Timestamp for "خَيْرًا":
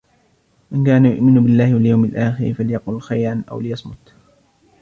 3.01-3.43